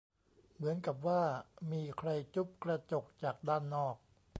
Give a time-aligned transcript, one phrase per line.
[0.55, 1.21] เหมือนกับว่า
[1.71, 3.95] มีใครจุ๊บกระจกจากด้านนอก